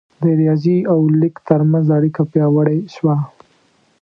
د 0.21 0.23
ریاضي 0.39 0.77
او 0.91 0.99
لیک 1.19 1.35
ترمنځ 1.49 1.87
اړیکه 1.97 2.21
پیاوړې 2.31 2.79
شوه. 2.95 3.15